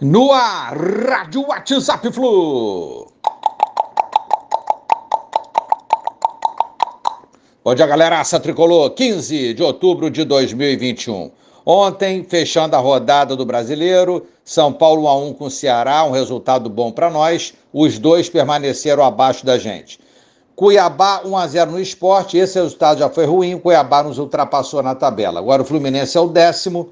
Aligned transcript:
No 0.00 0.30
ar, 0.30 0.76
Rádio 0.76 1.44
WhatsApp 1.48 2.12
Flu. 2.12 3.08
Bom 7.64 7.74
dia, 7.74 7.84
galera. 7.84 8.20
Aça 8.20 8.38
Tricolor, 8.38 8.90
15 8.90 9.54
de 9.54 9.62
outubro 9.64 10.08
de 10.08 10.22
2021. 10.22 11.32
Ontem, 11.66 12.22
fechando 12.22 12.76
a 12.76 12.78
rodada 12.78 13.34
do 13.34 13.44
Brasileiro, 13.44 14.24
São 14.44 14.72
Paulo 14.72 15.02
1 15.02 15.08
a 15.08 15.16
1 15.16 15.32
com 15.32 15.44
o 15.46 15.50
Ceará, 15.50 16.04
um 16.04 16.12
resultado 16.12 16.70
bom 16.70 16.92
para 16.92 17.10
nós. 17.10 17.52
Os 17.72 17.98
dois 17.98 18.28
permaneceram 18.28 19.02
abaixo 19.02 19.44
da 19.44 19.58
gente. 19.58 19.98
Cuiabá 20.54 21.22
1 21.24 21.36
a 21.36 21.46
0 21.48 21.70
no 21.72 21.80
esporte, 21.80 22.38
esse 22.38 22.56
resultado 22.56 23.00
já 23.00 23.08
foi 23.08 23.26
ruim, 23.26 23.58
Cuiabá 23.58 24.04
nos 24.04 24.18
ultrapassou 24.18 24.80
na 24.80 24.94
tabela. 24.94 25.40
Agora 25.40 25.62
o 25.62 25.64
Fluminense 25.64 26.16
é 26.16 26.20
o 26.20 26.28
décimo 26.28 26.90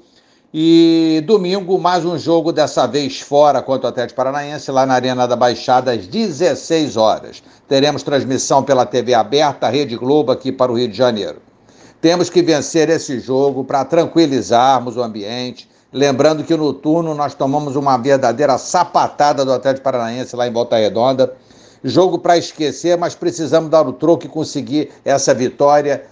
e 0.53 1.21
domingo, 1.25 1.77
mais 1.77 2.05
um 2.05 2.17
jogo, 2.17 2.53
dessa 2.53 2.87
vez 2.87 3.19
fora 3.19 3.61
contra 3.61 3.87
o 3.87 3.89
Atlético 3.89 4.15
Paranaense, 4.15 4.71
lá 4.71 4.85
na 4.85 4.93
Arena 4.93 5.27
da 5.27 5.35
Baixada, 5.35 5.91
às 5.91 6.07
16 6.07 6.95
horas. 6.95 7.43
Teremos 7.67 8.01
transmissão 8.01 8.63
pela 8.63 8.85
TV 8.85 9.13
aberta, 9.13 9.67
Rede 9.67 9.97
Globo, 9.97 10.31
aqui 10.31 10.49
para 10.51 10.71
o 10.71 10.77
Rio 10.77 10.87
de 10.87 10.95
Janeiro. 10.95 11.41
Temos 11.99 12.29
que 12.29 12.41
vencer 12.41 12.89
esse 12.89 13.19
jogo 13.19 13.65
para 13.65 13.83
tranquilizarmos 13.83 14.95
o 14.95 15.03
ambiente. 15.03 15.69
Lembrando 15.91 16.43
que 16.45 16.55
no 16.55 16.73
turno 16.73 17.13
nós 17.13 17.33
tomamos 17.33 17.75
uma 17.75 17.97
verdadeira 17.97 18.57
sapatada 18.57 19.43
do 19.43 19.51
Atlético 19.51 19.83
Paranaense 19.83 20.33
lá 20.35 20.47
em 20.47 20.53
Volta 20.53 20.77
Redonda. 20.77 21.33
Jogo 21.83 22.19
para 22.19 22.37
esquecer, 22.37 22.97
mas 22.97 23.15
precisamos 23.15 23.69
dar 23.69 23.85
o 23.85 23.91
troco 23.91 24.25
e 24.25 24.29
conseguir 24.29 24.91
essa 25.03 25.33
vitória 25.33 26.05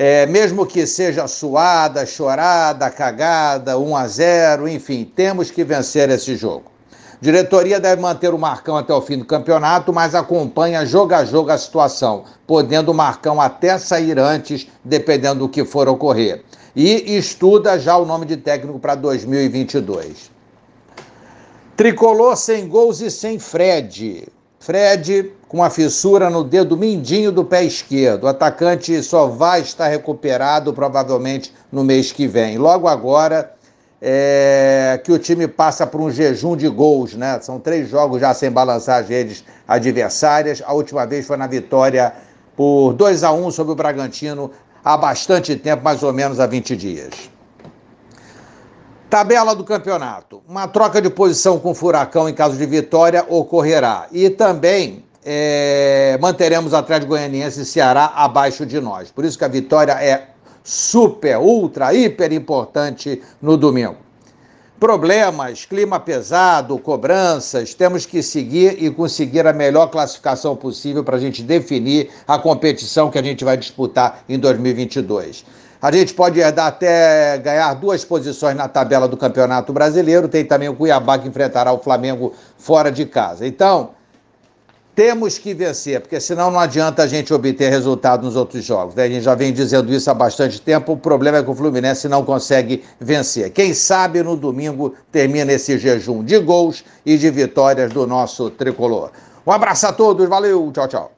é, 0.00 0.26
mesmo 0.26 0.64
que 0.64 0.86
seja 0.86 1.26
suada, 1.26 2.06
chorada, 2.06 2.88
cagada, 2.88 3.76
1 3.76 3.96
a 3.96 4.06
0, 4.06 4.68
enfim, 4.68 5.04
temos 5.04 5.50
que 5.50 5.64
vencer 5.64 6.08
esse 6.08 6.36
jogo. 6.36 6.70
Diretoria 7.20 7.80
deve 7.80 8.00
manter 8.00 8.32
o 8.32 8.38
Marcão 8.38 8.76
até 8.76 8.94
o 8.94 9.02
fim 9.02 9.18
do 9.18 9.24
campeonato, 9.24 9.92
mas 9.92 10.14
acompanha 10.14 10.86
jogo 10.86 11.14
a 11.14 11.24
jogo 11.24 11.50
a 11.50 11.58
situação, 11.58 12.22
podendo 12.46 12.92
o 12.92 12.94
Marcão 12.94 13.40
até 13.40 13.76
sair 13.76 14.20
antes, 14.20 14.68
dependendo 14.84 15.40
do 15.40 15.48
que 15.48 15.64
for 15.64 15.88
ocorrer. 15.88 16.44
E 16.76 17.16
estuda 17.16 17.76
já 17.76 17.96
o 17.96 18.06
nome 18.06 18.24
de 18.24 18.36
técnico 18.36 18.78
para 18.78 18.94
2022. 18.94 20.30
Tricolor 21.76 22.36
sem 22.36 22.68
gols 22.68 23.00
e 23.00 23.10
sem 23.10 23.40
Fred. 23.40 24.28
Fred 24.60 25.32
com 25.48 25.62
a 25.62 25.70
fissura 25.70 26.28
no 26.28 26.44
dedo 26.44 26.76
mindinho 26.76 27.32
do 27.32 27.42
pé 27.42 27.64
esquerdo. 27.64 28.24
O 28.24 28.28
atacante 28.28 29.02
só 29.02 29.26
vai 29.26 29.62
estar 29.62 29.88
recuperado 29.88 30.74
provavelmente 30.74 31.52
no 31.72 31.82
mês 31.82 32.12
que 32.12 32.26
vem. 32.26 32.58
Logo 32.58 32.86
agora 32.86 33.54
é, 34.00 35.00
que 35.02 35.10
o 35.10 35.18
time 35.18 35.48
passa 35.48 35.86
por 35.86 36.02
um 36.02 36.10
jejum 36.10 36.54
de 36.54 36.68
gols, 36.68 37.14
né? 37.14 37.40
São 37.40 37.58
três 37.58 37.88
jogos 37.88 38.20
já 38.20 38.34
sem 38.34 38.50
balançar 38.50 39.00
as 39.00 39.08
redes 39.08 39.42
adversárias. 39.66 40.62
A 40.64 40.74
última 40.74 41.06
vez 41.06 41.26
foi 41.26 41.38
na 41.38 41.46
vitória 41.46 42.12
por 42.54 42.92
2 42.92 43.24
a 43.24 43.32
1 43.32 43.50
sobre 43.50 43.72
o 43.72 43.76
Bragantino 43.76 44.50
há 44.84 44.98
bastante 44.98 45.56
tempo, 45.56 45.82
mais 45.82 46.02
ou 46.02 46.12
menos 46.12 46.38
há 46.40 46.46
20 46.46 46.76
dias. 46.76 47.30
Tabela 49.08 49.56
do 49.56 49.64
campeonato. 49.64 50.42
Uma 50.46 50.68
troca 50.68 51.00
de 51.00 51.08
posição 51.08 51.58
com 51.58 51.70
o 51.70 51.74
Furacão 51.74 52.28
em 52.28 52.34
caso 52.34 52.58
de 52.58 52.66
vitória 52.66 53.24
ocorrerá. 53.26 54.06
E 54.12 54.28
também 54.28 55.07
é, 55.24 56.18
manteremos 56.20 56.74
Atlético 56.74 57.10
Goianiense 57.10 57.62
e 57.62 57.64
Ceará 57.64 58.12
abaixo 58.14 58.64
de 58.64 58.80
nós. 58.80 59.10
Por 59.10 59.24
isso 59.24 59.36
que 59.38 59.44
a 59.44 59.48
vitória 59.48 59.92
é 59.92 60.28
super, 60.62 61.38
ultra, 61.38 61.94
hiper 61.94 62.32
importante 62.32 63.22
no 63.40 63.56
domingo. 63.56 63.96
Problemas, 64.78 65.64
clima 65.64 65.98
pesado, 65.98 66.78
cobranças, 66.78 67.74
temos 67.74 68.06
que 68.06 68.22
seguir 68.22 68.80
e 68.80 68.88
conseguir 68.90 69.44
a 69.44 69.52
melhor 69.52 69.88
classificação 69.88 70.54
possível 70.54 71.02
para 71.02 71.16
a 71.16 71.20
gente 71.20 71.42
definir 71.42 72.10
a 72.28 72.38
competição 72.38 73.10
que 73.10 73.18
a 73.18 73.22
gente 73.22 73.44
vai 73.44 73.56
disputar 73.56 74.22
em 74.28 74.38
2022. 74.38 75.44
A 75.82 75.90
gente 75.90 76.14
pode 76.14 76.38
herdar 76.38 76.66
até 76.66 77.38
ganhar 77.38 77.74
duas 77.74 78.04
posições 78.04 78.56
na 78.56 78.68
tabela 78.68 79.08
do 79.08 79.16
Campeonato 79.16 79.72
Brasileiro. 79.72 80.28
Tem 80.28 80.44
também 80.44 80.68
o 80.68 80.74
Cuiabá 80.74 81.18
que 81.18 81.28
enfrentará 81.28 81.72
o 81.72 81.78
Flamengo 81.78 82.32
fora 82.56 82.90
de 82.90 83.04
casa. 83.06 83.46
Então, 83.46 83.90
temos 84.98 85.38
que 85.38 85.54
vencer, 85.54 86.00
porque 86.00 86.18
senão 86.18 86.50
não 86.50 86.58
adianta 86.58 87.04
a 87.04 87.06
gente 87.06 87.32
obter 87.32 87.70
resultado 87.70 88.24
nos 88.24 88.34
outros 88.34 88.64
jogos. 88.64 88.96
Né? 88.96 89.04
A 89.04 89.08
gente 89.08 89.22
já 89.22 89.32
vem 89.36 89.52
dizendo 89.52 89.94
isso 89.94 90.10
há 90.10 90.14
bastante 90.14 90.60
tempo. 90.60 90.94
O 90.94 90.96
problema 90.96 91.38
é 91.38 91.42
que 91.44 91.48
o 91.48 91.54
Fluminense 91.54 92.08
não 92.08 92.24
consegue 92.24 92.82
vencer. 92.98 93.50
Quem 93.50 93.72
sabe 93.72 94.24
no 94.24 94.34
domingo 94.34 94.96
termina 95.12 95.52
esse 95.52 95.78
jejum 95.78 96.24
de 96.24 96.36
gols 96.40 96.84
e 97.06 97.16
de 97.16 97.30
vitórias 97.30 97.92
do 97.92 98.08
nosso 98.08 98.50
tricolor. 98.50 99.12
Um 99.46 99.52
abraço 99.52 99.86
a 99.86 99.92
todos, 99.92 100.28
valeu, 100.28 100.68
tchau, 100.72 100.88
tchau. 100.88 101.12